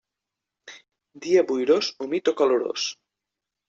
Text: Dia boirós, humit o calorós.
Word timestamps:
Dia 1.27 1.45
boirós, 1.53 1.93
humit 2.07 2.35
o 2.35 2.37
calorós. 2.43 2.93